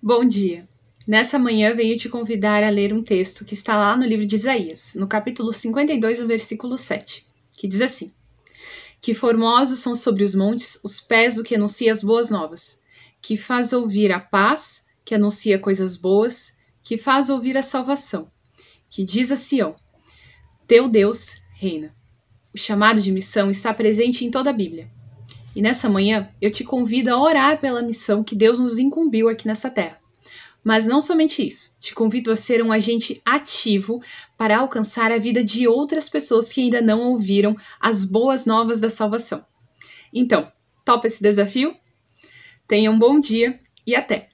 [0.00, 0.64] Bom dia!
[1.08, 4.36] Nessa manhã venho te convidar a ler um texto que está lá no livro de
[4.36, 7.26] Isaías, no capítulo 52, no versículo 7,
[7.58, 8.12] que diz assim:
[9.00, 12.80] Que formosos são sobre os montes os pés do que anuncia as boas novas,
[13.20, 18.30] que faz ouvir a paz, que anuncia coisas boas, que faz ouvir a salvação,
[18.88, 19.74] que diz a Sião:
[20.68, 21.92] Teu Deus reina.
[22.54, 24.88] O chamado de missão está presente em toda a Bíblia.
[25.58, 29.48] E nessa manhã eu te convido a orar pela missão que Deus nos incumbiu aqui
[29.48, 29.98] nessa terra.
[30.62, 34.00] Mas não somente isso, te convido a ser um agente ativo
[34.36, 38.88] para alcançar a vida de outras pessoas que ainda não ouviram as boas novas da
[38.88, 39.44] salvação.
[40.14, 40.44] Então,
[40.84, 41.76] topa esse desafio?
[42.68, 44.27] Tenha um bom dia e até!